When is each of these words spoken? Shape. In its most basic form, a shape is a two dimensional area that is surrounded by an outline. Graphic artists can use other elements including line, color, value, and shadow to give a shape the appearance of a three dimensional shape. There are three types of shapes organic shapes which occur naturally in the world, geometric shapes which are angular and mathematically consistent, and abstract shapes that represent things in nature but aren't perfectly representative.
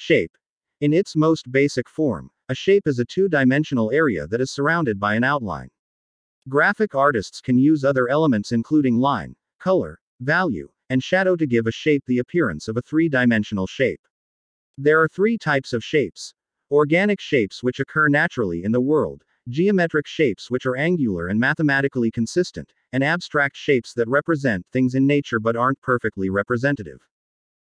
Shape. 0.00 0.38
In 0.80 0.92
its 0.92 1.16
most 1.16 1.50
basic 1.50 1.88
form, 1.88 2.30
a 2.48 2.54
shape 2.54 2.86
is 2.86 3.00
a 3.00 3.04
two 3.04 3.28
dimensional 3.28 3.90
area 3.90 4.28
that 4.28 4.40
is 4.40 4.52
surrounded 4.52 5.00
by 5.00 5.16
an 5.16 5.24
outline. 5.24 5.70
Graphic 6.48 6.94
artists 6.94 7.40
can 7.40 7.58
use 7.58 7.82
other 7.82 8.08
elements 8.08 8.52
including 8.52 8.98
line, 8.98 9.34
color, 9.58 9.98
value, 10.20 10.68
and 10.88 11.02
shadow 11.02 11.34
to 11.34 11.48
give 11.48 11.66
a 11.66 11.72
shape 11.72 12.04
the 12.06 12.20
appearance 12.20 12.68
of 12.68 12.76
a 12.76 12.82
three 12.82 13.08
dimensional 13.08 13.66
shape. 13.66 14.00
There 14.78 15.02
are 15.02 15.08
three 15.08 15.36
types 15.36 15.72
of 15.72 15.82
shapes 15.82 16.32
organic 16.70 17.20
shapes 17.20 17.64
which 17.64 17.80
occur 17.80 18.08
naturally 18.08 18.62
in 18.62 18.70
the 18.70 18.80
world, 18.80 19.24
geometric 19.48 20.06
shapes 20.06 20.48
which 20.48 20.64
are 20.64 20.76
angular 20.76 21.26
and 21.26 21.40
mathematically 21.40 22.12
consistent, 22.12 22.72
and 22.92 23.02
abstract 23.02 23.56
shapes 23.56 23.94
that 23.94 24.06
represent 24.06 24.64
things 24.72 24.94
in 24.94 25.08
nature 25.08 25.40
but 25.40 25.56
aren't 25.56 25.80
perfectly 25.80 26.30
representative. 26.30 27.00